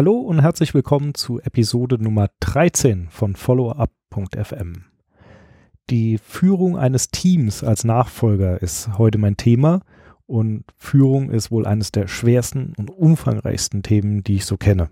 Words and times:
Hallo 0.00 0.16
und 0.16 0.40
herzlich 0.40 0.72
willkommen 0.72 1.12
zu 1.12 1.40
Episode 1.42 2.02
Nummer 2.02 2.30
13 2.40 3.08
von 3.10 3.36
followup.fm. 3.36 4.86
Die 5.90 6.16
Führung 6.16 6.78
eines 6.78 7.10
Teams 7.10 7.62
als 7.62 7.84
Nachfolger 7.84 8.62
ist 8.62 8.96
heute 8.96 9.18
mein 9.18 9.36
Thema 9.36 9.82
und 10.24 10.64
Führung 10.78 11.28
ist 11.28 11.50
wohl 11.50 11.66
eines 11.66 11.92
der 11.92 12.08
schwersten 12.08 12.72
und 12.78 12.88
umfangreichsten 12.88 13.82
Themen, 13.82 14.24
die 14.24 14.36
ich 14.36 14.46
so 14.46 14.56
kenne. 14.56 14.88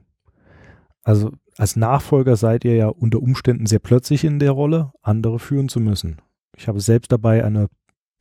Also 1.04 1.32
als 1.56 1.74
Nachfolger 1.74 2.36
seid 2.36 2.66
ihr 2.66 2.77
ja 2.77 2.88
unter 2.88 3.22
Umständen 3.22 3.64
sehr 3.64 3.78
plötzlich 3.78 4.24
in 4.24 4.38
der 4.38 4.50
Rolle, 4.50 4.92
andere 5.00 5.38
führen 5.38 5.70
zu 5.70 5.80
müssen. 5.80 6.18
Ich 6.54 6.68
habe 6.68 6.82
selbst 6.82 7.10
dabei 7.10 7.46
eine 7.46 7.70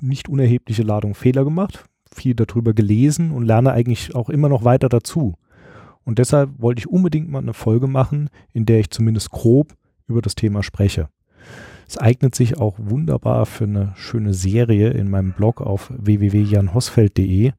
nicht 0.01 0.29
unerhebliche 0.29 0.83
Ladung 0.83 1.15
Fehler 1.15 1.43
gemacht, 1.43 1.83
viel 2.09 2.33
darüber 2.33 2.73
gelesen 2.73 3.31
und 3.31 3.43
lerne 3.43 3.73
eigentlich 3.73 4.15
auch 4.15 4.29
immer 4.29 4.47
noch 4.47 4.63
weiter 4.63 4.87
dazu. 4.87 5.35
Und 6.07 6.19
deshalb 6.19 6.51
wollte 6.57 6.79
ich 6.79 6.87
unbedingt 6.87 7.29
mal 7.29 7.39
eine 7.39 7.53
Folge 7.53 7.85
machen, 7.85 8.29
in 8.53 8.65
der 8.65 8.79
ich 8.79 8.91
zumindest 8.91 9.29
grob 9.29 9.75
über 10.07 10.21
das 10.21 10.35
Thema 10.35 10.63
spreche. 10.63 11.09
Es 11.85 11.97
eignet 11.97 12.33
sich 12.33 12.57
auch 12.57 12.75
wunderbar 12.77 13.45
für 13.45 13.65
eine 13.65 13.91
schöne 13.97 14.33
Serie 14.33 14.91
in 14.91 15.09
meinem 15.09 15.33
Blog 15.33 15.59
auf 15.59 15.91
www.janhosfeld.de. 15.93 17.51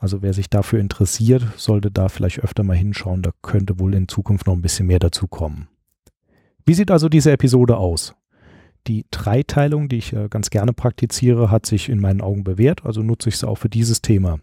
Also 0.00 0.20
wer 0.20 0.34
sich 0.34 0.50
dafür 0.50 0.80
interessiert, 0.80 1.42
sollte 1.56 1.90
da 1.90 2.10
vielleicht 2.10 2.40
öfter 2.40 2.62
mal 2.62 2.76
hinschauen. 2.76 3.22
Da 3.22 3.30
könnte 3.40 3.80
wohl 3.80 3.94
in 3.94 4.06
Zukunft 4.06 4.46
noch 4.46 4.54
ein 4.54 4.60
bisschen 4.60 4.86
mehr 4.86 4.98
dazu 4.98 5.26
kommen. 5.26 5.68
Wie 6.66 6.74
sieht 6.74 6.90
also 6.90 7.08
diese 7.08 7.32
Episode 7.32 7.78
aus? 7.78 8.14
Die 8.86 9.06
Dreiteilung, 9.10 9.88
die 9.88 9.96
ich 9.96 10.12
äh, 10.12 10.28
ganz 10.28 10.50
gerne 10.50 10.74
praktiziere, 10.74 11.50
hat 11.50 11.64
sich 11.64 11.88
in 11.88 12.00
meinen 12.00 12.20
Augen 12.20 12.44
bewährt, 12.44 12.84
also 12.84 13.02
nutze 13.02 13.30
ich 13.30 13.36
es 13.36 13.44
auch 13.44 13.56
für 13.56 13.70
dieses 13.70 14.02
Thema. 14.02 14.40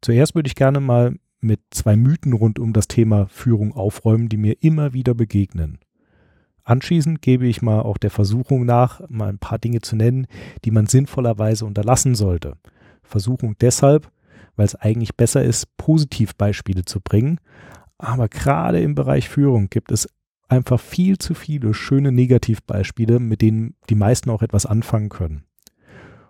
Zuerst 0.00 0.34
würde 0.34 0.48
ich 0.48 0.56
gerne 0.56 0.80
mal 0.80 1.14
mit 1.40 1.60
zwei 1.70 1.96
Mythen 1.96 2.32
rund 2.32 2.58
um 2.58 2.72
das 2.72 2.88
Thema 2.88 3.26
Führung 3.26 3.72
aufräumen, 3.74 4.28
die 4.28 4.36
mir 4.36 4.62
immer 4.62 4.92
wieder 4.92 5.14
begegnen. 5.14 5.78
Anschließend 6.64 7.22
gebe 7.22 7.46
ich 7.46 7.62
mal 7.62 7.80
auch 7.80 7.96
der 7.96 8.10
Versuchung 8.10 8.64
nach, 8.64 9.00
mal 9.08 9.28
ein 9.28 9.38
paar 9.38 9.58
Dinge 9.58 9.80
zu 9.80 9.96
nennen, 9.96 10.26
die 10.64 10.70
man 10.70 10.86
sinnvollerweise 10.86 11.64
unterlassen 11.64 12.14
sollte. 12.14 12.56
Versuchung 13.02 13.56
deshalb, 13.60 14.10
weil 14.56 14.66
es 14.66 14.76
eigentlich 14.76 15.16
besser 15.16 15.42
ist, 15.42 15.76
Positivbeispiele 15.78 16.84
zu 16.84 17.00
bringen. 17.00 17.40
Aber 17.98 18.28
gerade 18.28 18.80
im 18.80 18.94
Bereich 18.94 19.28
Führung 19.28 19.68
gibt 19.68 19.90
es 19.90 20.08
einfach 20.48 20.80
viel 20.80 21.18
zu 21.18 21.34
viele 21.34 21.74
schöne 21.74 22.12
Negativbeispiele, 22.12 23.20
mit 23.20 23.40
denen 23.40 23.74
die 23.88 23.94
meisten 23.94 24.30
auch 24.30 24.42
etwas 24.42 24.66
anfangen 24.66 25.08
können. 25.08 25.44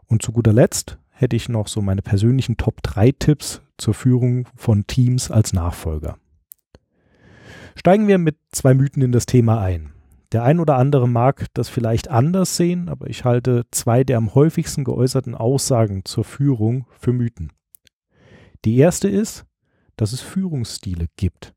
Und 0.06 0.22
zu 0.22 0.32
guter 0.32 0.52
Letzt 0.52 0.98
hätte 1.10 1.36
ich 1.36 1.48
noch 1.48 1.68
so 1.68 1.82
meine 1.82 2.02
persönlichen 2.02 2.56
Top 2.56 2.82
3 2.82 3.12
Tipps 3.12 3.62
zur 3.80 3.94
Führung 3.94 4.46
von 4.54 4.86
Teams 4.86 5.30
als 5.30 5.52
Nachfolger. 5.52 6.16
Steigen 7.76 8.08
wir 8.08 8.18
mit 8.18 8.36
zwei 8.52 8.74
Mythen 8.74 9.02
in 9.02 9.12
das 9.12 9.26
Thema 9.26 9.60
ein. 9.60 9.92
Der 10.32 10.44
ein 10.44 10.60
oder 10.60 10.76
andere 10.76 11.08
mag 11.08 11.46
das 11.54 11.68
vielleicht 11.68 12.08
anders 12.08 12.56
sehen, 12.56 12.88
aber 12.88 13.08
ich 13.08 13.24
halte 13.24 13.64
zwei 13.72 14.04
der 14.04 14.18
am 14.18 14.34
häufigsten 14.34 14.84
geäußerten 14.84 15.34
Aussagen 15.34 16.04
zur 16.04 16.24
Führung 16.24 16.86
für 16.98 17.12
Mythen. 17.12 17.52
Die 18.64 18.76
erste 18.76 19.08
ist, 19.08 19.44
dass 19.96 20.12
es 20.12 20.20
Führungsstile 20.20 21.06
gibt. 21.16 21.52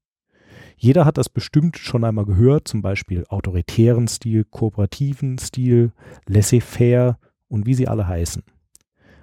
Jeder 0.76 1.06
hat 1.06 1.18
das 1.18 1.30
bestimmt 1.30 1.78
schon 1.78 2.04
einmal 2.04 2.26
gehört, 2.26 2.68
zum 2.68 2.82
Beispiel 2.82 3.26
autoritären 3.30 4.08
Stil, 4.08 4.44
kooperativen 4.44 5.38
Stil, 5.38 5.92
laissez-faire 6.28 7.20
und 7.48 7.66
wie 7.66 7.74
sie 7.74 7.88
alle 7.88 8.08
heißen. 8.08 8.44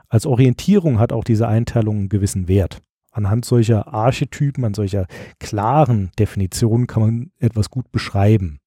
Als 0.08 0.26
Orientierung 0.26 0.98
hat 0.98 1.12
auch 1.12 1.25
diese 1.25 1.48
Einteilung 1.48 1.98
einen 1.98 2.08
gewissen 2.08 2.48
Wert. 2.48 2.80
Anhand 3.10 3.44
solcher 3.44 3.93
Archetypen, 3.93 4.65
an 4.65 4.75
solcher 4.75 5.06
klaren 5.38 6.10
Definitionen 6.19 6.87
kann 6.87 7.03
man 7.03 7.31
etwas 7.38 7.71
gut 7.71 7.91
beschreiben. 7.91 8.60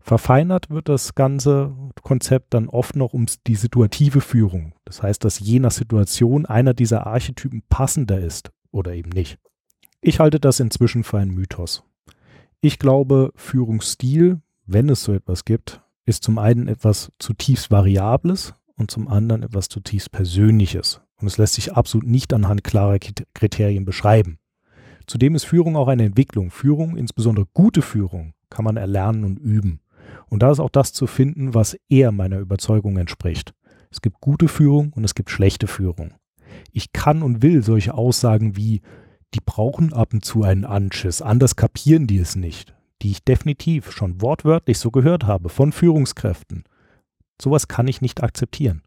Verfeinert 0.00 0.68
wird 0.68 0.88
das 0.88 1.14
ganze 1.14 1.76
Konzept 2.02 2.54
dann 2.54 2.68
oft 2.68 2.96
noch 2.96 3.12
um 3.12 3.26
die 3.46 3.54
situative 3.54 4.20
Führung. 4.20 4.74
Das 4.84 5.00
heißt, 5.00 5.24
dass 5.24 5.38
je 5.38 5.60
nach 5.60 5.70
Situation 5.70 6.44
einer 6.44 6.74
dieser 6.74 7.06
Archetypen 7.06 7.62
passender 7.68 8.18
ist 8.18 8.50
oder 8.72 8.94
eben 8.94 9.10
nicht. 9.10 9.38
Ich 10.00 10.18
halte 10.18 10.40
das 10.40 10.58
inzwischen 10.58 11.04
für 11.04 11.18
einen 11.18 11.30
Mythos. 11.30 11.84
Ich 12.60 12.80
glaube, 12.80 13.32
Führungsstil, 13.36 14.40
wenn 14.66 14.88
es 14.88 15.04
so 15.04 15.12
etwas 15.12 15.44
gibt, 15.44 15.82
ist 16.04 16.24
zum 16.24 16.38
einen 16.38 16.66
etwas 16.66 17.12
zutiefst 17.20 17.70
Variables 17.70 18.54
und 18.74 18.90
zum 18.90 19.06
anderen 19.06 19.44
etwas 19.44 19.68
zutiefst 19.68 20.10
Persönliches. 20.10 21.01
Und 21.22 21.28
es 21.28 21.38
lässt 21.38 21.54
sich 21.54 21.72
absolut 21.72 22.06
nicht 22.06 22.34
anhand 22.34 22.64
klarer 22.64 22.98
Kriterien 22.98 23.84
beschreiben. 23.84 24.38
Zudem 25.06 25.36
ist 25.36 25.44
Führung 25.44 25.76
auch 25.76 25.88
eine 25.88 26.04
Entwicklung. 26.04 26.50
Führung, 26.50 26.96
insbesondere 26.96 27.46
gute 27.54 27.80
Führung, 27.80 28.34
kann 28.50 28.64
man 28.64 28.76
erlernen 28.76 29.24
und 29.24 29.38
üben. 29.38 29.80
Und 30.28 30.42
da 30.42 30.50
ist 30.50 30.58
auch 30.58 30.68
das 30.68 30.92
zu 30.92 31.06
finden, 31.06 31.54
was 31.54 31.76
eher 31.88 32.10
meiner 32.10 32.38
Überzeugung 32.38 32.96
entspricht. 32.96 33.54
Es 33.90 34.02
gibt 34.02 34.20
gute 34.20 34.48
Führung 34.48 34.92
und 34.94 35.04
es 35.04 35.14
gibt 35.14 35.30
schlechte 35.30 35.68
Führung. 35.68 36.14
Ich 36.72 36.92
kann 36.92 37.22
und 37.22 37.40
will 37.40 37.62
solche 37.62 37.94
Aussagen 37.94 38.56
wie, 38.56 38.82
die 39.34 39.40
brauchen 39.44 39.92
ab 39.92 40.12
und 40.12 40.24
zu 40.24 40.42
einen 40.42 40.64
Anschiss, 40.64 41.22
anders 41.22 41.54
kapieren 41.56 42.06
die 42.06 42.18
es 42.18 42.34
nicht, 42.34 42.74
die 43.00 43.12
ich 43.12 43.24
definitiv 43.24 43.92
schon 43.92 44.20
wortwörtlich 44.20 44.78
so 44.78 44.90
gehört 44.90 45.24
habe 45.24 45.48
von 45.48 45.72
Führungskräften. 45.72 46.64
Sowas 47.40 47.68
kann 47.68 47.86
ich 47.86 48.00
nicht 48.00 48.22
akzeptieren. 48.22 48.82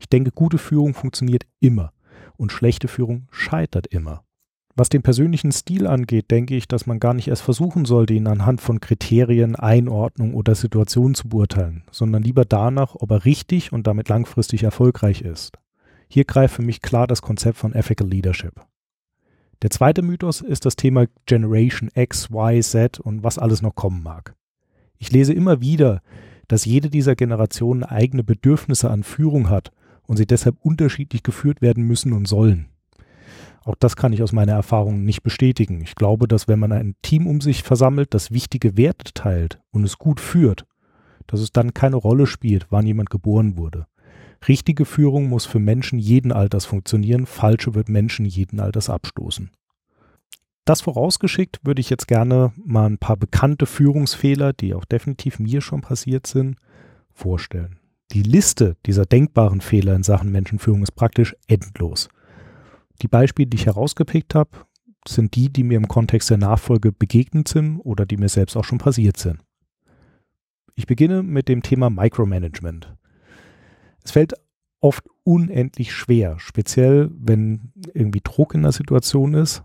Ich 0.00 0.08
denke, 0.08 0.30
gute 0.30 0.58
Führung 0.58 0.94
funktioniert 0.94 1.44
immer 1.60 1.92
und 2.36 2.52
schlechte 2.52 2.88
Führung 2.88 3.28
scheitert 3.30 3.86
immer. 3.86 4.24
Was 4.76 4.88
den 4.88 5.02
persönlichen 5.02 5.52
Stil 5.52 5.86
angeht, 5.86 6.32
denke 6.32 6.56
ich, 6.56 6.66
dass 6.66 6.86
man 6.86 6.98
gar 6.98 7.14
nicht 7.14 7.28
erst 7.28 7.42
versuchen 7.42 7.84
sollte, 7.84 8.14
ihn 8.14 8.26
anhand 8.26 8.60
von 8.60 8.80
Kriterien, 8.80 9.54
Einordnung 9.54 10.34
oder 10.34 10.56
Situationen 10.56 11.14
zu 11.14 11.28
beurteilen, 11.28 11.84
sondern 11.92 12.24
lieber 12.24 12.44
danach, 12.44 12.96
ob 12.96 13.12
er 13.12 13.24
richtig 13.24 13.72
und 13.72 13.86
damit 13.86 14.08
langfristig 14.08 14.64
erfolgreich 14.64 15.22
ist. 15.22 15.58
Hier 16.08 16.24
greift 16.24 16.56
für 16.56 16.62
mich 16.62 16.82
klar 16.82 17.06
das 17.06 17.22
Konzept 17.22 17.56
von 17.56 17.72
Ethical 17.72 18.08
Leadership. 18.08 18.60
Der 19.62 19.70
zweite 19.70 20.02
Mythos 20.02 20.40
ist 20.40 20.66
das 20.66 20.74
Thema 20.74 21.06
Generation 21.26 21.90
X, 21.94 22.30
Y, 22.30 22.60
Z 22.60 22.98
und 22.98 23.22
was 23.22 23.38
alles 23.38 23.62
noch 23.62 23.76
kommen 23.76 24.02
mag. 24.02 24.34
Ich 24.98 25.12
lese 25.12 25.32
immer 25.32 25.60
wieder, 25.60 26.02
dass 26.48 26.64
jede 26.64 26.90
dieser 26.90 27.14
Generationen 27.16 27.84
eigene 27.84 28.24
Bedürfnisse 28.24 28.90
an 28.90 29.02
Führung 29.02 29.48
hat 29.48 29.72
und 30.06 30.16
sie 30.16 30.26
deshalb 30.26 30.56
unterschiedlich 30.60 31.22
geführt 31.22 31.62
werden 31.62 31.84
müssen 31.84 32.12
und 32.12 32.26
sollen. 32.26 32.68
Auch 33.64 33.74
das 33.76 33.96
kann 33.96 34.12
ich 34.12 34.22
aus 34.22 34.32
meiner 34.32 34.52
Erfahrung 34.52 35.04
nicht 35.04 35.22
bestätigen. 35.22 35.80
Ich 35.80 35.94
glaube, 35.94 36.28
dass 36.28 36.48
wenn 36.48 36.58
man 36.58 36.72
ein 36.72 36.96
Team 37.00 37.26
um 37.26 37.40
sich 37.40 37.62
versammelt, 37.62 38.12
das 38.12 38.30
wichtige 38.30 38.76
Werte 38.76 39.14
teilt 39.14 39.58
und 39.70 39.84
es 39.84 39.96
gut 39.96 40.20
führt, 40.20 40.66
dass 41.26 41.40
es 41.40 41.50
dann 41.50 41.72
keine 41.72 41.96
Rolle 41.96 42.26
spielt, 42.26 42.66
wann 42.70 42.86
jemand 42.86 43.08
geboren 43.08 43.56
wurde. 43.56 43.86
Richtige 44.46 44.84
Führung 44.84 45.30
muss 45.30 45.46
für 45.46 45.58
Menschen 45.58 45.98
jeden 45.98 46.30
Alters 46.30 46.66
funktionieren, 46.66 47.24
falsche 47.24 47.74
wird 47.74 47.88
Menschen 47.88 48.26
jeden 48.26 48.60
Alters 48.60 48.90
abstoßen. 48.90 49.50
Das 50.64 50.80
vorausgeschickt 50.80 51.60
würde 51.62 51.80
ich 51.80 51.90
jetzt 51.90 52.08
gerne 52.08 52.52
mal 52.56 52.86
ein 52.86 52.98
paar 52.98 53.16
bekannte 53.16 53.66
Führungsfehler, 53.66 54.54
die 54.54 54.74
auch 54.74 54.86
definitiv 54.86 55.38
mir 55.38 55.60
schon 55.60 55.82
passiert 55.82 56.26
sind, 56.26 56.56
vorstellen. 57.12 57.78
Die 58.12 58.22
Liste 58.22 58.76
dieser 58.86 59.04
denkbaren 59.04 59.60
Fehler 59.60 59.94
in 59.94 60.02
Sachen 60.02 60.32
Menschenführung 60.32 60.82
ist 60.82 60.92
praktisch 60.92 61.36
endlos. 61.48 62.08
Die 63.02 63.08
Beispiele, 63.08 63.48
die 63.48 63.56
ich 63.56 63.66
herausgepickt 63.66 64.34
habe, 64.34 64.50
sind 65.06 65.34
die, 65.34 65.52
die 65.52 65.64
mir 65.64 65.76
im 65.76 65.88
Kontext 65.88 66.30
der 66.30 66.38
Nachfolge 66.38 66.92
begegnet 66.92 67.48
sind 67.48 67.80
oder 67.80 68.06
die 68.06 68.16
mir 68.16 68.28
selbst 68.30 68.56
auch 68.56 68.64
schon 68.64 68.78
passiert 68.78 69.18
sind. 69.18 69.40
Ich 70.76 70.86
beginne 70.86 71.22
mit 71.22 71.48
dem 71.48 71.62
Thema 71.62 71.90
Micromanagement. 71.90 72.96
Es 74.02 74.12
fällt 74.12 74.34
oft 74.80 75.04
unendlich 75.24 75.92
schwer, 75.92 76.38
speziell 76.38 77.10
wenn 77.14 77.72
irgendwie 77.92 78.20
Druck 78.22 78.54
in 78.54 78.62
der 78.62 78.72
Situation 78.72 79.34
ist, 79.34 79.62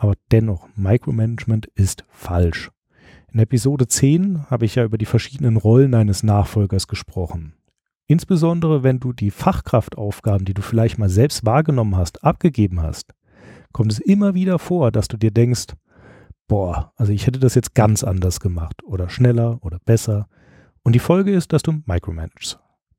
aber 0.00 0.14
dennoch, 0.32 0.66
Micromanagement 0.76 1.66
ist 1.74 2.06
falsch. 2.08 2.70
In 3.34 3.38
Episode 3.38 3.86
10 3.86 4.50
habe 4.50 4.64
ich 4.64 4.76
ja 4.76 4.84
über 4.84 4.96
die 4.96 5.04
verschiedenen 5.04 5.58
Rollen 5.58 5.94
eines 5.94 6.22
Nachfolgers 6.22 6.88
gesprochen. 6.88 7.52
Insbesondere 8.06 8.82
wenn 8.82 8.98
du 8.98 9.12
die 9.12 9.30
Fachkraftaufgaben, 9.30 10.46
die 10.46 10.54
du 10.54 10.62
vielleicht 10.62 10.96
mal 10.98 11.10
selbst 11.10 11.44
wahrgenommen 11.44 11.98
hast, 11.98 12.24
abgegeben 12.24 12.80
hast, 12.80 13.12
kommt 13.72 13.92
es 13.92 13.98
immer 13.98 14.32
wieder 14.32 14.58
vor, 14.58 14.90
dass 14.90 15.06
du 15.06 15.18
dir 15.18 15.32
denkst, 15.32 15.74
boah, 16.48 16.94
also 16.96 17.12
ich 17.12 17.26
hätte 17.26 17.38
das 17.38 17.54
jetzt 17.54 17.74
ganz 17.74 18.02
anders 18.02 18.40
gemacht 18.40 18.82
oder 18.84 19.10
schneller 19.10 19.58
oder 19.60 19.78
besser. 19.84 20.28
Und 20.82 20.94
die 20.94 20.98
Folge 20.98 21.30
ist, 21.30 21.52
dass 21.52 21.62
du 21.62 21.82
micromanagst. 21.84 22.58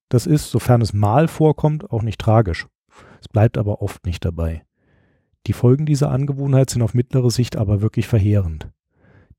Das 0.09 0.27
ist, 0.27 0.51
sofern 0.51 0.81
es 0.81 0.93
mal 0.93 1.27
vorkommt, 1.27 1.89
auch 1.89 2.03
nicht 2.03 2.19
tragisch. 2.19 2.67
Es 3.19 3.27
bleibt 3.27 3.57
aber 3.57 3.81
oft 3.81 4.05
nicht 4.05 4.23
dabei. 4.23 4.61
Die 5.47 5.53
Folgen 5.53 5.85
dieser 5.85 6.11
Angewohnheit 6.11 6.69
sind 6.69 6.81
auf 6.81 6.93
mittlere 6.93 7.31
Sicht 7.31 7.55
aber 7.55 7.81
wirklich 7.81 8.07
verheerend. 8.07 8.69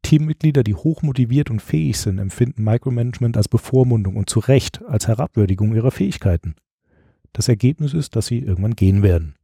Teammitglieder, 0.02 0.64
die 0.64 0.75
hochmotiviert 0.75 1.50
und 1.50 1.62
fähig 1.62 1.99
sind, 1.99 2.19
empfinden 2.19 2.64
Micromanagement 2.64 3.37
als 3.37 3.49
Bevormundung 3.49 4.16
und 4.16 4.28
zu 4.28 4.40
Recht 4.40 4.82
als 4.84 5.06
Herabwürdigung 5.06 5.75
ihrer 5.75 5.93
Fähigkeiten. 5.93 6.56
Das 7.32 7.49
Ergebnis 7.49 7.94
ist, 7.94 8.16
dass 8.16 8.26
sie 8.26 8.40
irgendwann 8.40 8.75
gehen 8.75 9.02
werden. 9.02 9.37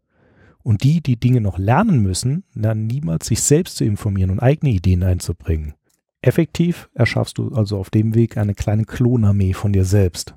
Und 0.62 0.82
die, 0.82 1.00
die 1.00 1.18
Dinge 1.18 1.40
noch 1.40 1.58
lernen 1.58 2.02
müssen, 2.02 2.44
lernen 2.54 2.86
niemals, 2.86 3.26
sich 3.28 3.40
selbst 3.40 3.76
zu 3.76 3.84
informieren 3.84 4.30
und 4.30 4.40
eigene 4.40 4.72
Ideen 4.72 5.04
einzubringen. 5.04 5.74
Effektiv 6.20 6.90
erschaffst 6.94 7.38
du 7.38 7.52
also 7.52 7.78
auf 7.78 7.90
dem 7.90 8.14
Weg 8.14 8.36
eine 8.36 8.54
kleine 8.54 8.84
Klonarmee 8.84 9.52
von 9.54 9.72
dir 9.72 9.84
selbst. 9.84 10.34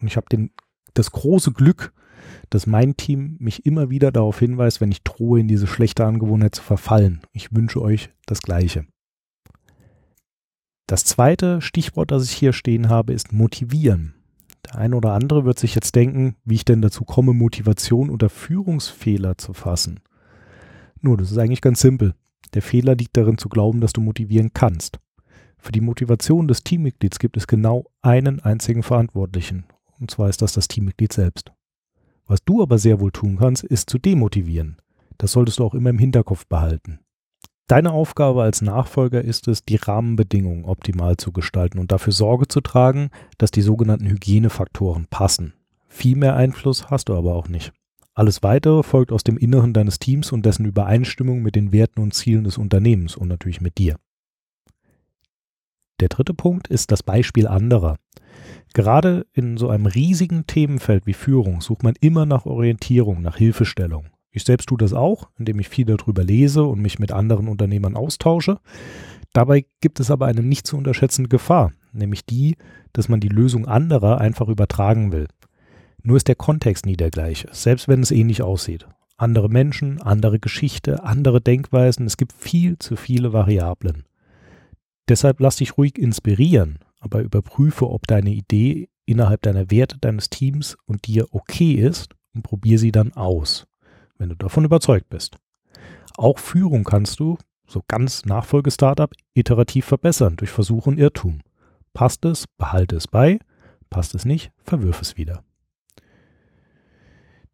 Und 0.00 0.08
ich 0.08 0.16
habe 0.16 0.50
das 0.92 1.10
große 1.10 1.52
Glück, 1.52 1.94
dass 2.50 2.66
mein 2.66 2.96
Team 2.96 3.36
mich 3.38 3.66
immer 3.66 3.90
wieder 3.90 4.12
darauf 4.12 4.38
hinweist, 4.38 4.80
wenn 4.80 4.90
ich 4.90 5.02
drohe, 5.02 5.40
in 5.40 5.48
diese 5.48 5.66
schlechte 5.66 6.04
Angewohnheit 6.04 6.54
zu 6.54 6.62
verfallen. 6.62 7.20
Ich 7.32 7.54
wünsche 7.54 7.80
euch 7.80 8.10
das 8.26 8.42
Gleiche. 8.42 8.86
Das 10.86 11.04
zweite 11.04 11.60
Stichwort, 11.60 12.10
das 12.10 12.24
ich 12.24 12.32
hier 12.32 12.52
stehen 12.52 12.88
habe, 12.88 13.12
ist 13.12 13.32
motivieren. 13.32 14.14
Der 14.66 14.76
eine 14.76 14.96
oder 14.96 15.12
andere 15.12 15.44
wird 15.44 15.58
sich 15.58 15.74
jetzt 15.74 15.94
denken, 15.94 16.36
wie 16.44 16.54
ich 16.54 16.64
denn 16.64 16.82
dazu 16.82 17.04
komme, 17.04 17.32
Motivation 17.32 18.10
unter 18.10 18.28
Führungsfehler 18.28 19.38
zu 19.38 19.52
fassen. 19.52 20.00
Nur, 21.00 21.16
das 21.16 21.30
ist 21.30 21.38
eigentlich 21.38 21.60
ganz 21.60 21.80
simpel. 21.80 22.14
Der 22.54 22.62
Fehler 22.62 22.94
liegt 22.94 23.16
darin 23.16 23.38
zu 23.38 23.48
glauben, 23.48 23.80
dass 23.80 23.92
du 23.92 24.00
motivieren 24.00 24.52
kannst. 24.52 24.98
Für 25.58 25.72
die 25.72 25.80
Motivation 25.80 26.48
des 26.48 26.62
Teammitglieds 26.62 27.18
gibt 27.18 27.36
es 27.36 27.46
genau 27.46 27.86
einen 28.02 28.40
einzigen 28.40 28.82
Verantwortlichen. 28.82 29.64
Und 29.98 30.10
zwar 30.10 30.28
ist 30.28 30.42
das 30.42 30.52
das 30.52 30.68
Teammitglied 30.68 31.12
selbst. 31.12 31.52
Was 32.26 32.44
du 32.44 32.62
aber 32.62 32.78
sehr 32.78 33.00
wohl 33.00 33.12
tun 33.12 33.36
kannst, 33.38 33.64
ist 33.64 33.88
zu 33.88 33.98
demotivieren. 33.98 34.76
Das 35.18 35.32
solltest 35.32 35.58
du 35.58 35.64
auch 35.64 35.74
immer 35.74 35.90
im 35.90 35.98
Hinterkopf 35.98 36.46
behalten. 36.46 37.00
Deine 37.68 37.92
Aufgabe 37.92 38.42
als 38.42 38.62
Nachfolger 38.62 39.22
ist 39.22 39.48
es, 39.48 39.64
die 39.64 39.76
Rahmenbedingungen 39.76 40.64
optimal 40.64 41.16
zu 41.16 41.32
gestalten 41.32 41.78
und 41.78 41.90
dafür 41.90 42.12
Sorge 42.12 42.46
zu 42.46 42.60
tragen, 42.60 43.10
dass 43.38 43.50
die 43.50 43.62
sogenannten 43.62 44.06
Hygienefaktoren 44.06 45.06
passen. 45.08 45.54
Viel 45.88 46.16
mehr 46.16 46.36
Einfluss 46.36 46.90
hast 46.90 47.08
du 47.08 47.14
aber 47.14 47.34
auch 47.34 47.48
nicht. 47.48 47.72
Alles 48.14 48.42
weitere 48.42 48.82
folgt 48.82 49.12
aus 49.12 49.24
dem 49.24 49.36
Inneren 49.36 49.72
deines 49.72 49.98
Teams 49.98 50.32
und 50.32 50.46
dessen 50.46 50.64
Übereinstimmung 50.64 51.42
mit 51.42 51.54
den 51.54 51.72
Werten 51.72 52.00
und 52.00 52.14
Zielen 52.14 52.44
des 52.44 52.56
Unternehmens 52.56 53.16
und 53.16 53.28
natürlich 53.28 53.60
mit 53.60 53.78
dir. 53.78 53.96
Der 56.00 56.08
dritte 56.08 56.34
Punkt 56.34 56.68
ist 56.68 56.92
das 56.92 57.02
Beispiel 57.02 57.48
anderer. 57.48 57.96
Gerade 58.76 59.26
in 59.32 59.56
so 59.56 59.70
einem 59.70 59.86
riesigen 59.86 60.46
Themenfeld 60.46 61.06
wie 61.06 61.14
Führung 61.14 61.62
sucht 61.62 61.82
man 61.82 61.94
immer 61.98 62.26
nach 62.26 62.44
Orientierung, 62.44 63.22
nach 63.22 63.38
Hilfestellung. 63.38 64.08
Ich 64.32 64.44
selbst 64.44 64.66
tue 64.68 64.76
das 64.76 64.92
auch, 64.92 65.30
indem 65.38 65.60
ich 65.60 65.70
viel 65.70 65.86
darüber 65.86 66.22
lese 66.22 66.62
und 66.62 66.82
mich 66.82 66.98
mit 66.98 67.10
anderen 67.10 67.48
Unternehmern 67.48 67.96
austausche. 67.96 68.58
Dabei 69.32 69.64
gibt 69.80 69.98
es 69.98 70.10
aber 70.10 70.26
eine 70.26 70.42
nicht 70.42 70.66
zu 70.66 70.76
unterschätzende 70.76 71.30
Gefahr, 71.30 71.72
nämlich 71.94 72.26
die, 72.26 72.58
dass 72.92 73.08
man 73.08 73.18
die 73.20 73.30
Lösung 73.30 73.64
anderer 73.64 74.20
einfach 74.20 74.48
übertragen 74.48 75.10
will. 75.10 75.28
Nur 76.02 76.18
ist 76.18 76.28
der 76.28 76.34
Kontext 76.34 76.84
nie 76.84 76.98
der 76.98 77.10
gleiche, 77.10 77.48
selbst 77.52 77.88
wenn 77.88 78.02
es 78.02 78.10
ähnlich 78.10 78.42
aussieht. 78.42 78.86
Andere 79.16 79.48
Menschen, 79.48 80.02
andere 80.02 80.38
Geschichte, 80.38 81.02
andere 81.02 81.40
Denkweisen, 81.40 82.04
es 82.04 82.18
gibt 82.18 82.34
viel 82.34 82.78
zu 82.78 82.96
viele 82.96 83.32
Variablen. 83.32 84.02
Deshalb 85.08 85.40
lass 85.40 85.56
dich 85.56 85.78
ruhig 85.78 85.98
inspirieren, 85.98 86.80
aber 87.06 87.22
überprüfe, 87.22 87.88
ob 87.88 88.06
deine 88.06 88.30
Idee 88.30 88.88
innerhalb 89.06 89.42
deiner 89.42 89.70
Werte 89.70 89.98
deines 89.98 90.30
Teams 90.30 90.76
und 90.84 91.06
dir 91.06 91.28
okay 91.30 91.72
ist 91.72 92.14
und 92.34 92.42
probier 92.42 92.78
sie 92.78 92.92
dann 92.92 93.12
aus 93.14 93.66
wenn 94.18 94.28
du 94.28 94.34
davon 94.36 94.64
überzeugt 94.64 95.08
bist. 95.08 95.36
Auch 96.16 96.38
Führung 96.38 96.84
kannst 96.84 97.20
du, 97.20 97.38
so 97.66 97.82
ganz 97.88 98.24
Nachfolge-Startup, 98.24 99.12
iterativ 99.34 99.86
verbessern 99.86 100.36
durch 100.36 100.50
Versuch 100.50 100.86
und 100.86 100.98
Irrtum. 100.98 101.40
Passt 101.92 102.24
es, 102.24 102.46
behalte 102.46 102.96
es 102.96 103.08
bei, 103.08 103.38
passt 103.90 104.14
es 104.14 104.24
nicht, 104.24 104.52
verwirf 104.62 105.02
es 105.02 105.16
wieder. 105.16 105.42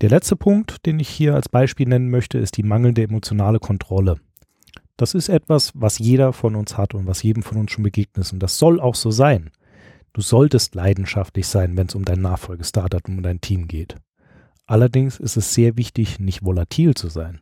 Der 0.00 0.10
letzte 0.10 0.36
Punkt, 0.36 0.84
den 0.84 0.98
ich 0.98 1.08
hier 1.08 1.34
als 1.34 1.48
Beispiel 1.48 1.86
nennen 1.86 2.10
möchte, 2.10 2.38
ist 2.38 2.56
die 2.56 2.64
mangelnde 2.64 3.02
emotionale 3.02 3.60
Kontrolle. 3.60 4.16
Das 5.02 5.14
ist 5.14 5.28
etwas, 5.28 5.72
was 5.74 5.98
jeder 5.98 6.32
von 6.32 6.54
uns 6.54 6.78
hat 6.78 6.94
und 6.94 7.08
was 7.08 7.24
jedem 7.24 7.42
von 7.42 7.58
uns 7.58 7.72
schon 7.72 7.82
begegnet 7.82 8.18
ist. 8.18 8.32
Und 8.32 8.40
das 8.40 8.60
soll 8.60 8.78
auch 8.78 8.94
so 8.94 9.10
sein. 9.10 9.50
Du 10.12 10.20
solltest 10.20 10.76
leidenschaftlich 10.76 11.48
sein, 11.48 11.76
wenn 11.76 11.88
es 11.88 11.96
um 11.96 12.04
dein 12.04 12.20
Nachfolge-Startup 12.20 13.08
und 13.08 13.16
um 13.16 13.22
dein 13.24 13.40
Team 13.40 13.66
geht. 13.66 13.96
Allerdings 14.64 15.18
ist 15.18 15.36
es 15.36 15.54
sehr 15.54 15.76
wichtig, 15.76 16.20
nicht 16.20 16.44
volatil 16.44 16.94
zu 16.94 17.08
sein. 17.08 17.40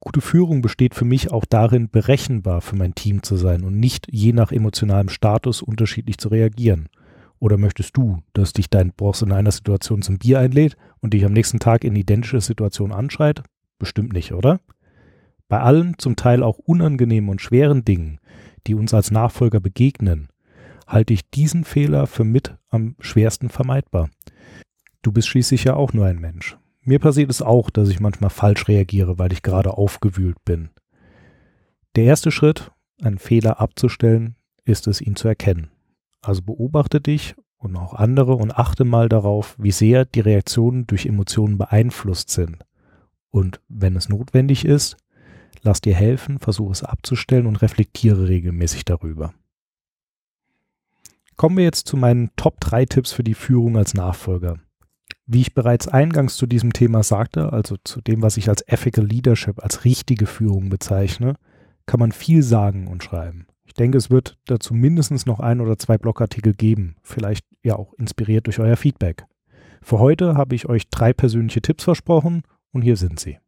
Gute 0.00 0.20
Führung 0.20 0.60
besteht 0.60 0.94
für 0.94 1.06
mich 1.06 1.32
auch 1.32 1.46
darin, 1.46 1.88
berechenbar 1.88 2.60
für 2.60 2.76
mein 2.76 2.94
Team 2.94 3.22
zu 3.22 3.38
sein 3.38 3.64
und 3.64 3.80
nicht 3.80 4.06
je 4.10 4.34
nach 4.34 4.52
emotionalem 4.52 5.08
Status 5.08 5.62
unterschiedlich 5.62 6.18
zu 6.18 6.28
reagieren. 6.28 6.90
Oder 7.38 7.56
möchtest 7.56 7.96
du, 7.96 8.18
dass 8.34 8.52
dich 8.52 8.68
dein 8.68 8.92
Boss 8.92 9.22
in 9.22 9.32
einer 9.32 9.52
Situation 9.52 10.02
zum 10.02 10.18
Bier 10.18 10.40
einlädt 10.40 10.76
und 11.00 11.14
dich 11.14 11.24
am 11.24 11.32
nächsten 11.32 11.58
Tag 11.58 11.84
in 11.84 11.96
identische 11.96 12.42
Situation 12.42 12.92
anschreit? 12.92 13.44
Bestimmt 13.78 14.12
nicht, 14.12 14.34
oder? 14.34 14.60
Bei 15.48 15.60
allen 15.60 15.98
zum 15.98 16.14
Teil 16.16 16.42
auch 16.42 16.58
unangenehmen 16.58 17.30
und 17.30 17.40
schweren 17.40 17.84
Dingen, 17.84 18.20
die 18.66 18.74
uns 18.74 18.92
als 18.92 19.10
Nachfolger 19.10 19.60
begegnen, 19.60 20.28
halte 20.86 21.14
ich 21.14 21.30
diesen 21.30 21.64
Fehler 21.64 22.06
für 22.06 22.24
mit 22.24 22.56
am 22.68 22.96
schwersten 23.00 23.48
vermeidbar. 23.48 24.10
Du 25.02 25.12
bist 25.12 25.28
schließlich 25.28 25.64
ja 25.64 25.74
auch 25.74 25.92
nur 25.92 26.06
ein 26.06 26.18
Mensch. 26.18 26.58
Mir 26.82 26.98
passiert 26.98 27.30
es 27.30 27.42
auch, 27.42 27.70
dass 27.70 27.88
ich 27.88 28.00
manchmal 28.00 28.30
falsch 28.30 28.68
reagiere, 28.68 29.18
weil 29.18 29.32
ich 29.32 29.42
gerade 29.42 29.76
aufgewühlt 29.76 30.42
bin. 30.44 30.70
Der 31.96 32.04
erste 32.04 32.30
Schritt, 32.30 32.70
einen 33.02 33.18
Fehler 33.18 33.60
abzustellen, 33.60 34.36
ist 34.64 34.86
es, 34.86 35.00
ihn 35.00 35.16
zu 35.16 35.28
erkennen. 35.28 35.70
Also 36.20 36.42
beobachte 36.42 37.00
dich 37.00 37.34
und 37.56 37.76
auch 37.76 37.94
andere 37.94 38.34
und 38.34 38.52
achte 38.52 38.84
mal 38.84 39.08
darauf, 39.08 39.56
wie 39.58 39.70
sehr 39.70 40.04
die 40.04 40.20
Reaktionen 40.20 40.86
durch 40.86 41.06
Emotionen 41.06 41.58
beeinflusst 41.58 42.30
sind. 42.30 42.64
Und 43.30 43.60
wenn 43.68 43.96
es 43.96 44.08
notwendig 44.08 44.64
ist, 44.64 44.96
lass 45.62 45.80
dir 45.80 45.94
helfen, 45.94 46.38
versuche 46.38 46.72
es 46.72 46.82
abzustellen 46.82 47.46
und 47.46 47.56
reflektiere 47.56 48.28
regelmäßig 48.28 48.84
darüber. 48.84 49.32
Kommen 51.36 51.56
wir 51.56 51.64
jetzt 51.64 51.86
zu 51.86 51.96
meinen 51.96 52.30
Top 52.36 52.60
3 52.60 52.86
Tipps 52.86 53.12
für 53.12 53.22
die 53.22 53.34
Führung 53.34 53.76
als 53.76 53.94
Nachfolger. 53.94 54.58
Wie 55.26 55.40
ich 55.40 55.54
bereits 55.54 55.86
eingangs 55.86 56.36
zu 56.36 56.46
diesem 56.46 56.72
Thema 56.72 57.02
sagte, 57.02 57.52
also 57.52 57.76
zu 57.84 58.00
dem, 58.00 58.22
was 58.22 58.36
ich 58.38 58.48
als 58.48 58.62
Ethical 58.66 59.04
Leadership, 59.04 59.62
als 59.62 59.84
richtige 59.84 60.26
Führung 60.26 60.68
bezeichne, 60.68 61.34
kann 61.86 62.00
man 62.00 62.12
viel 62.12 62.42
sagen 62.42 62.88
und 62.88 63.04
schreiben. 63.04 63.46
Ich 63.64 63.74
denke, 63.74 63.98
es 63.98 64.10
wird 64.10 64.38
dazu 64.46 64.74
mindestens 64.74 65.26
noch 65.26 65.40
ein 65.40 65.60
oder 65.60 65.78
zwei 65.78 65.98
Blogartikel 65.98 66.54
geben, 66.54 66.96
vielleicht 67.02 67.44
ja 67.62 67.76
auch 67.76 67.92
inspiriert 67.94 68.46
durch 68.46 68.58
euer 68.58 68.76
Feedback. 68.76 69.26
Für 69.82 69.98
heute 69.98 70.34
habe 70.34 70.54
ich 70.54 70.68
euch 70.68 70.88
drei 70.88 71.12
persönliche 71.12 71.62
Tipps 71.62 71.84
versprochen 71.84 72.42
und 72.72 72.82
hier 72.82 72.96
sind 72.96 73.20
sie. 73.20 73.38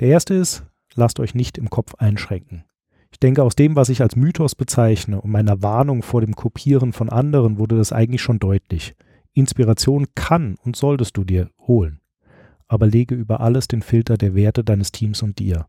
Der 0.00 0.08
erste 0.08 0.32
ist, 0.32 0.64
lasst 0.94 1.20
euch 1.20 1.34
nicht 1.34 1.58
im 1.58 1.68
Kopf 1.68 1.94
einschränken. 1.96 2.64
Ich 3.12 3.20
denke, 3.20 3.42
aus 3.42 3.54
dem, 3.54 3.76
was 3.76 3.90
ich 3.90 4.00
als 4.00 4.16
Mythos 4.16 4.54
bezeichne 4.54 5.20
und 5.20 5.30
meiner 5.30 5.62
Warnung 5.62 6.02
vor 6.02 6.22
dem 6.22 6.34
Kopieren 6.34 6.94
von 6.94 7.10
anderen, 7.10 7.58
wurde 7.58 7.76
das 7.76 7.92
eigentlich 7.92 8.22
schon 8.22 8.38
deutlich. 8.38 8.94
Inspiration 9.34 10.06
kann 10.14 10.56
und 10.64 10.74
solltest 10.74 11.18
du 11.18 11.24
dir 11.24 11.50
holen. 11.66 12.00
Aber 12.66 12.86
lege 12.86 13.14
über 13.14 13.40
alles 13.40 13.68
den 13.68 13.82
Filter 13.82 14.16
der 14.16 14.34
Werte 14.34 14.64
deines 14.64 14.90
Teams 14.90 15.22
und 15.22 15.38
dir. 15.38 15.66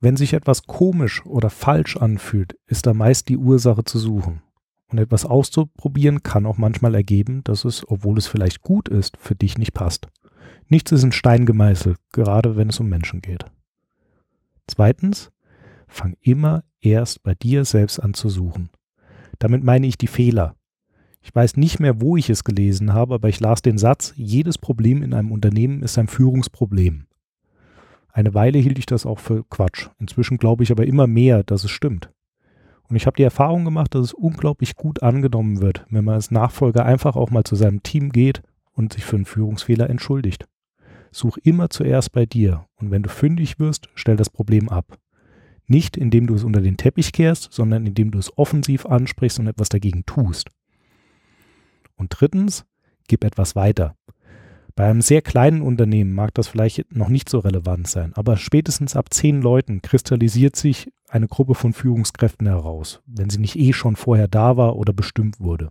Wenn 0.00 0.16
sich 0.16 0.32
etwas 0.32 0.64
komisch 0.64 1.24
oder 1.24 1.48
falsch 1.48 1.96
anfühlt, 1.96 2.56
ist 2.66 2.86
da 2.86 2.94
meist 2.94 3.28
die 3.28 3.36
Ursache 3.36 3.84
zu 3.84 3.98
suchen. 3.98 4.42
Und 4.88 4.98
etwas 4.98 5.24
auszuprobieren 5.24 6.22
kann 6.22 6.46
auch 6.46 6.58
manchmal 6.58 6.94
ergeben, 6.94 7.44
dass 7.44 7.64
es, 7.64 7.88
obwohl 7.88 8.18
es 8.18 8.26
vielleicht 8.26 8.62
gut 8.62 8.88
ist, 8.88 9.16
für 9.18 9.36
dich 9.36 9.56
nicht 9.56 9.74
passt. 9.74 10.08
Nichts 10.66 10.90
ist 10.90 11.04
in 11.04 11.12
Stein 11.12 11.46
gemeißelt, 11.46 11.98
gerade 12.12 12.56
wenn 12.56 12.70
es 12.70 12.80
um 12.80 12.88
Menschen 12.88 13.20
geht. 13.20 13.44
Zweitens, 14.68 15.32
fang 15.88 16.14
immer 16.20 16.62
erst 16.80 17.22
bei 17.22 17.34
dir 17.34 17.64
selbst 17.64 17.98
an 17.98 18.14
zu 18.14 18.28
suchen. 18.28 18.70
Damit 19.40 19.64
meine 19.64 19.86
ich 19.86 19.98
die 19.98 20.06
Fehler, 20.06 20.54
ich 21.20 21.34
weiß 21.34 21.56
nicht 21.56 21.80
mehr, 21.80 22.00
wo 22.00 22.16
ich 22.16 22.30
es 22.30 22.44
gelesen 22.44 22.92
habe, 22.92 23.14
aber 23.14 23.28
ich 23.28 23.40
las 23.40 23.60
den 23.60 23.76
Satz, 23.76 24.14
jedes 24.16 24.56
Problem 24.56 25.02
in 25.02 25.12
einem 25.12 25.32
Unternehmen 25.32 25.82
ist 25.82 25.98
ein 25.98 26.06
Führungsproblem. 26.06 27.06
Eine 28.12 28.34
Weile 28.34 28.58
hielt 28.58 28.78
ich 28.78 28.86
das 28.86 29.04
auch 29.04 29.18
für 29.18 29.44
Quatsch. 29.44 29.88
Inzwischen 29.98 30.38
glaube 30.38 30.62
ich 30.62 30.70
aber 30.70 30.86
immer 30.86 31.06
mehr, 31.06 31.42
dass 31.42 31.64
es 31.64 31.70
stimmt. 31.70 32.10
Und 32.88 32.96
ich 32.96 33.06
habe 33.06 33.16
die 33.16 33.24
Erfahrung 33.24 33.64
gemacht, 33.64 33.94
dass 33.94 34.06
es 34.06 34.14
unglaublich 34.14 34.76
gut 34.76 35.02
angenommen 35.02 35.60
wird, 35.60 35.84
wenn 35.90 36.04
man 36.04 36.14
als 36.14 36.30
Nachfolger 36.30 36.86
einfach 36.86 37.16
auch 37.16 37.30
mal 37.30 37.44
zu 37.44 37.54
seinem 37.54 37.82
Team 37.82 38.10
geht 38.10 38.42
und 38.72 38.94
sich 38.94 39.04
für 39.04 39.16
einen 39.16 39.26
Führungsfehler 39.26 39.90
entschuldigt. 39.90 40.46
Such 41.10 41.38
immer 41.38 41.70
zuerst 41.70 42.12
bei 42.12 42.26
dir 42.26 42.66
und 42.76 42.90
wenn 42.90 43.02
du 43.02 43.08
fündig 43.08 43.58
wirst, 43.58 43.88
stell 43.94 44.16
das 44.16 44.30
Problem 44.30 44.68
ab. 44.68 44.98
Nicht 45.66 45.96
indem 45.96 46.26
du 46.26 46.34
es 46.34 46.44
unter 46.44 46.60
den 46.60 46.76
Teppich 46.76 47.12
kehrst, 47.12 47.52
sondern 47.52 47.86
indem 47.86 48.10
du 48.10 48.18
es 48.18 48.36
offensiv 48.38 48.86
ansprichst 48.86 49.38
und 49.38 49.46
etwas 49.46 49.68
dagegen 49.68 50.04
tust. 50.06 50.48
Und 51.96 52.14
drittens, 52.18 52.64
gib 53.06 53.24
etwas 53.24 53.54
weiter. 53.54 53.96
Bei 54.78 54.88
einem 54.88 55.02
sehr 55.02 55.22
kleinen 55.22 55.60
Unternehmen 55.60 56.14
mag 56.14 56.32
das 56.34 56.46
vielleicht 56.46 56.94
noch 56.94 57.08
nicht 57.08 57.28
so 57.28 57.40
relevant 57.40 57.88
sein, 57.88 58.12
aber 58.14 58.36
spätestens 58.36 58.94
ab 58.94 59.12
zehn 59.12 59.42
Leuten 59.42 59.82
kristallisiert 59.82 60.54
sich 60.54 60.92
eine 61.08 61.26
Gruppe 61.26 61.56
von 61.56 61.72
Führungskräften 61.72 62.46
heraus, 62.46 63.02
wenn 63.04 63.28
sie 63.28 63.40
nicht 63.40 63.56
eh 63.56 63.72
schon 63.72 63.96
vorher 63.96 64.28
da 64.28 64.56
war 64.56 64.76
oder 64.76 64.92
bestimmt 64.92 65.40
wurde. 65.40 65.70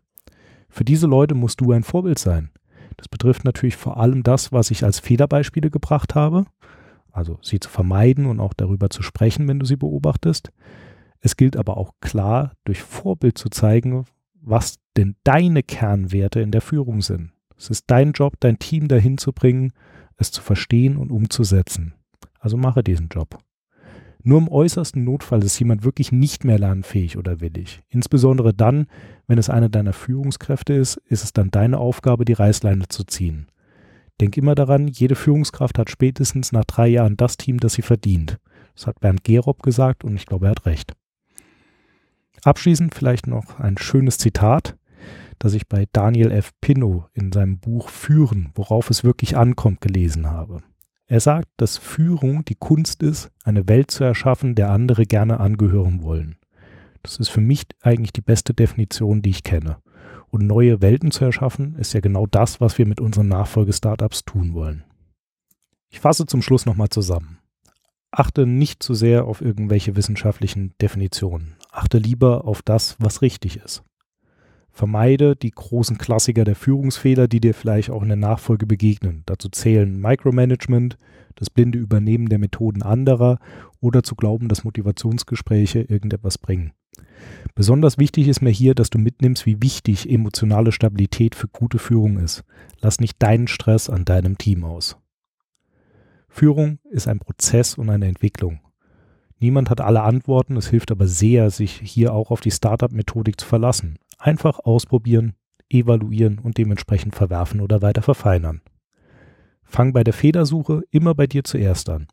Für 0.68 0.84
diese 0.84 1.08
Leute 1.08 1.36
musst 1.36 1.62
du 1.62 1.72
ein 1.72 1.84
Vorbild 1.84 2.20
sein. 2.20 2.50
Das 2.98 3.08
betrifft 3.08 3.46
natürlich 3.46 3.78
vor 3.78 3.98
allem 3.98 4.24
das, 4.24 4.52
was 4.52 4.72
ich 4.72 4.84
als 4.84 5.00
Fehlerbeispiele 5.00 5.70
gebracht 5.70 6.16
habe, 6.16 6.46
also 7.12 7.40
sie 7.42 7.60
zu 7.60 7.70
vermeiden 7.70 8.26
und 8.26 8.40
auch 8.40 8.54
darüber 8.54 8.90
zu 8.90 9.02
sprechen, 9.02 9.48
wenn 9.48 9.60
du 9.60 9.66
sie 9.66 9.76
beobachtest. 9.76 10.52
Es 11.20 11.38
gilt 11.38 11.58
aber 11.58 11.78
auch 11.78 11.94
klar, 12.02 12.54
durch 12.66 12.82
Vorbild 12.82 13.38
zu 13.38 13.50
zeigen, 13.50 14.06
was 14.42 14.78
denn 14.96 15.16
deine 15.24 15.64
Kernwerte 15.64 16.42
in 16.42 16.52
der 16.52 16.62
Führung 16.62 17.02
sind. 17.02 17.32
Es 17.58 17.70
ist 17.70 17.86
dein 17.88 18.12
Job, 18.12 18.36
dein 18.40 18.60
Team 18.60 18.88
dahin 18.88 19.18
zu 19.18 19.34
bringen, 19.34 19.74
es 20.18 20.32
zu 20.32 20.42
verstehen 20.42 20.98
und 20.98 21.12
umzusetzen. 21.12 21.94
Also 22.40 22.58
mache 22.58 22.84
diesen 22.84 23.10
Job. 23.10 23.40
Nur 24.24 24.40
im 24.40 24.50
äußersten 24.50 25.04
Notfall 25.04 25.44
ist 25.44 25.60
jemand 25.60 25.84
wirklich 25.84 26.12
nicht 26.12 26.44
mehr 26.44 26.60
lernfähig 26.60 27.18
oder 27.18 27.40
willig. 27.40 27.82
Insbesondere 27.90 28.54
dann, 28.54 28.88
wenn 29.28 29.38
es 29.38 29.50
eine 29.50 29.70
deiner 29.70 29.94
Führungskräfte 29.94 30.74
ist, 30.74 30.98
ist 31.06 31.24
es 31.24 31.34
dann 31.34 31.52
deine 31.52 31.78
Aufgabe, 31.78 32.26
die 32.26 32.34
Reißleine 32.34 32.88
zu 32.88 33.04
ziehen. 33.04 33.48
Denk 34.20 34.36
immer 34.36 34.56
daran, 34.56 34.88
jede 34.88 35.16
Führungskraft 35.16 35.78
hat 35.78 35.90
spätestens 35.90 36.52
nach 36.52 36.66
drei 36.66 36.88
Jahren 36.88 37.18
das 37.18 37.38
Team, 37.38 37.60
das 37.60 37.74
sie 37.74 37.84
verdient. 37.84 38.40
Das 38.76 38.88
hat 38.88 39.00
Bernd 39.00 39.24
Gerob 39.24 39.62
gesagt 39.62 40.04
und 40.04 40.16
ich 40.16 40.26
glaube, 40.26 40.48
er 40.48 40.52
hat 40.52 40.66
recht. 40.66 40.94
Abschließend 42.44 42.96
vielleicht 42.96 43.28
noch 43.28 43.60
ein 43.60 43.78
schönes 43.78 44.18
Zitat, 44.18 44.76
das 45.40 45.54
ich 45.54 45.68
bei 45.68 45.86
Daniel 45.92 46.32
F. 46.32 46.52
Pinnow 46.62 47.06
in 47.14 47.32
seinem 47.32 47.60
Buch 47.60 47.90
Führen, 47.90 48.50
worauf 48.56 48.90
es 48.90 49.04
wirklich 49.04 49.38
ankommt, 49.38 49.82
gelesen 49.82 50.28
habe. 50.28 50.62
Er 51.08 51.22
sagt, 51.22 51.48
dass 51.56 51.78
Führung 51.78 52.44
die 52.44 52.56
Kunst 52.56 53.02
ist, 53.02 53.32
eine 53.46 53.70
Welt 53.70 53.92
zu 53.92 54.04
erschaffen, 54.04 54.56
der 54.56 54.72
andere 54.72 55.06
gerne 55.06 55.40
angehören 55.40 56.04
wollen. 56.04 56.36
Das 57.02 57.18
ist 57.18 57.30
für 57.30 57.40
mich 57.40 57.66
eigentlich 57.82 58.12
die 58.12 58.22
beste 58.22 58.54
Definition, 58.54 59.22
die 59.22 59.30
ich 59.30 59.44
kenne. 59.44 59.78
Und 60.30 60.46
neue 60.46 60.82
Welten 60.82 61.12
zu 61.12 61.24
erschaffen, 61.24 61.76
ist 61.76 61.94
ja 61.94 62.02
genau 62.02 62.26
das, 62.26 62.60
was 62.60 62.78
wir 62.78 62.86
mit 62.86 63.00
unseren 63.00 63.30
Nachfolge-Startups 63.30 64.26
tun 64.26 64.54
wollen. 64.54 64.84
Ich 65.90 66.02
fasse 66.02 66.26
zum 66.26 66.42
Schluss 66.42 66.66
nochmal 66.66 66.90
zusammen. 66.90 67.40
Achte 68.12 68.46
nicht 68.46 68.84
zu 68.84 68.94
sehr 68.94 69.26
auf 69.26 69.40
irgendwelche 69.40 69.96
wissenschaftlichen 69.96 70.74
Definitionen. 70.82 71.56
Achte 71.72 71.98
lieber 71.98 72.44
auf 72.44 72.62
das, 72.62 72.98
was 73.00 73.22
richtig 73.22 73.58
ist. 73.64 73.84
Vermeide 74.78 75.36
die 75.36 75.50
großen 75.50 75.98
Klassiker 75.98 76.44
der 76.44 76.56
Führungsfehler, 76.56 77.28
die 77.28 77.40
dir 77.40 77.56
vielleicht 77.56 77.90
auch 77.90 78.04
in 78.04 78.10
der 78.10 78.16
Nachfolge 78.16 78.68
begegnen. 78.68 79.24
Dazu 79.26 79.50
zählen 79.50 80.00
Micromanagement, 80.00 81.00
das 81.34 81.50
blinde 81.50 81.80
Übernehmen 81.80 82.30
der 82.30 82.38
Methoden 82.38 82.84
anderer 82.84 83.40
oder 83.80 84.04
zu 84.04 84.14
glauben, 84.14 84.50
dass 84.50 84.66
Motivationsgespräche 84.66 85.80
irgendetwas 85.80 86.38
bringen. 86.38 86.74
Besonders 87.56 87.98
wichtig 87.98 88.28
ist 88.28 88.42
mir 88.42 88.52
hier, 88.52 88.76
dass 88.76 88.92
du 88.92 89.00
mitnimmst, 89.00 89.48
wie 89.48 89.64
wichtig 89.64 90.08
emotionale 90.12 90.72
Stabilität 90.72 91.34
für 91.34 91.48
gute 91.48 91.80
Führung 91.80 92.20
ist. 92.20 92.44
Lass 92.80 93.00
nicht 93.00 93.16
deinen 93.18 93.48
Stress 93.48 93.90
an 93.90 94.06
deinem 94.06 94.38
Team 94.38 94.64
aus. 94.64 94.96
Führung 96.30 96.78
ist 96.92 97.08
ein 97.08 97.18
Prozess 97.18 97.80
und 97.80 97.90
eine 97.90 98.06
Entwicklung. 98.06 98.60
Niemand 99.40 99.72
hat 99.72 99.82
alle 99.82 100.04
Antworten, 100.04 100.56
es 100.56 100.68
hilft 100.68 100.92
aber 100.92 101.08
sehr, 101.08 101.50
sich 101.50 101.74
hier 101.84 102.14
auch 102.14 102.30
auf 102.30 102.42
die 102.42 102.52
Startup-Methodik 102.52 103.42
zu 103.42 103.48
verlassen. 103.48 103.98
Einfach 104.18 104.60
ausprobieren, 104.60 105.36
evaluieren 105.70 106.40
und 106.40 106.58
dementsprechend 106.58 107.16
verwerfen 107.16 107.62
oder 107.62 107.82
weiter 107.82 108.02
verfeinern. 108.02 108.62
Fang 109.64 109.94
bei 109.94 110.04
der 110.04 110.14
Fehlersuche 110.14 110.84
immer 110.92 111.14
bei 111.14 111.28
dir 111.28 111.44
zuerst 111.44 111.90
an. 111.90 112.08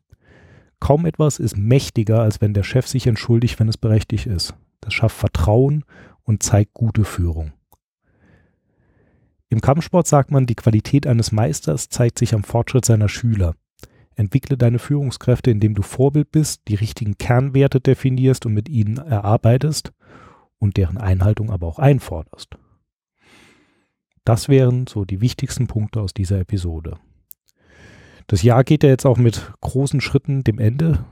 Kaum 0.79 1.05
etwas 1.05 1.39
ist 1.39 1.57
mächtiger, 1.57 2.21
als 2.21 2.41
wenn 2.41 2.53
der 2.53 2.63
Chef 2.63 2.87
sich 2.87 3.07
entschuldigt, 3.07 3.59
wenn 3.59 3.69
es 3.69 3.77
berechtigt 3.77 4.27
ist. 4.27 4.53
Das 4.81 4.93
schafft 4.93 5.17
Vertrauen 5.17 5.83
und 6.23 6.43
zeigt 6.43 6.73
gute 6.73 7.05
Führung. 7.05 7.53
Im 9.49 9.61
Kampfsport 9.61 10.05
sagt 10.05 10.31
man, 10.31 10.45
die 10.45 10.55
Qualität 10.55 11.07
eines 11.07 11.31
Meisters 11.31 11.89
zeigt 11.89 12.19
sich 12.19 12.33
am 12.33 12.43
Fortschritt 12.43 12.85
seiner 12.85 13.09
Schüler. 13.09 13.55
Entwickle 14.15 14.57
deine 14.57 14.79
Führungskräfte, 14.79 15.49
indem 15.49 15.75
du 15.75 15.81
Vorbild 15.81 16.31
bist, 16.31 16.61
die 16.67 16.75
richtigen 16.75 17.17
Kernwerte 17.17 17.79
definierst 17.79 18.45
und 18.45 18.53
mit 18.53 18.69
ihnen 18.69 18.97
erarbeitest 18.97 19.91
und 20.59 20.77
deren 20.77 20.97
Einhaltung 20.97 21.51
aber 21.51 21.67
auch 21.67 21.79
einforderst. 21.79 22.57
Das 24.23 24.49
wären 24.49 24.87
so 24.87 25.05
die 25.05 25.21
wichtigsten 25.21 25.67
Punkte 25.67 26.01
aus 26.01 26.13
dieser 26.13 26.39
Episode. 26.39 26.97
Das 28.27 28.41
Jahr 28.41 28.63
geht 28.63 28.83
ja 28.83 28.89
jetzt 28.89 29.05
auch 29.05 29.17
mit 29.17 29.53
großen 29.61 30.01
Schritten 30.01 30.43
dem 30.43 30.57
Ende 30.57 31.05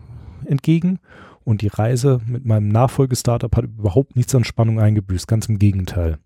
entgegen 0.46 1.00
und 1.44 1.62
die 1.62 1.68
Reise 1.68 2.22
mit 2.26 2.46
meinem 2.46 2.70
Nachfolgestartup 2.70 3.56
hat 3.56 3.66
überhaupt 3.66 4.16
nichts 4.16 4.34
an 4.34 4.44
Spannung 4.44 4.80
eingebüßt, 4.80 5.28
ganz 5.28 5.48
im 5.48 5.60
Gegenteil. 5.60 6.18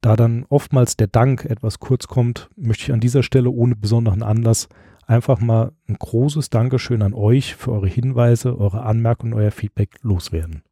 Da 0.00 0.16
dann 0.16 0.44
oftmals 0.48 0.96
der 0.96 1.06
Dank 1.06 1.44
etwas 1.44 1.80
kurz 1.80 2.06
kommt, 2.06 2.50
möchte 2.56 2.84
ich 2.84 2.92
an 2.92 3.00
dieser 3.00 3.22
Stelle 3.22 3.50
ohne 3.50 3.76
besonderen 3.76 4.22
Anlass 4.22 4.68
einfach 5.06 5.40
mal 5.40 5.72
ein 5.88 5.96
großes 5.98 6.50
Dankeschön 6.50 7.02
an 7.02 7.14
euch 7.14 7.54
für 7.54 7.72
eure 7.72 7.88
Hinweise, 7.88 8.58
eure 8.58 8.82
Anmerkungen, 8.82 9.34
euer 9.34 9.50
Feedback 9.50 9.96
loswerden. 10.02 10.62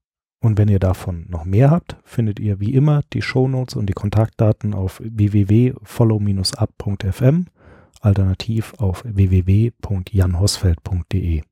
Und 0.43 0.57
wenn 0.57 0.69
ihr 0.69 0.79
davon 0.79 1.27
noch 1.29 1.45
mehr 1.45 1.71
habt, 1.71 1.99
findet 2.03 2.41
ihr 2.41 2.61
wie 2.61 2.73
immer 2.75 3.03
die 3.13 3.21
Shownotes 3.21 3.77
und 3.77 3.85
die 3.87 3.93
Kontaktdaten 3.93 4.73
auf 4.73 5.03
www.follow-up.fm, 5.05 7.45
alternativ 8.01 8.73
auf 8.79 9.03
www.janhosfeld.de. 9.05 11.43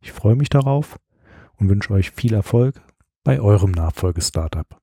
Ich 0.00 0.12
freue 0.12 0.34
mich 0.34 0.48
darauf 0.48 0.98
und 1.56 1.68
wünsche 1.68 1.92
euch 1.92 2.10
viel 2.10 2.34
Erfolg 2.34 2.82
bei 3.22 3.40
eurem 3.40 3.70
Nachfolgestartup. 3.70 4.76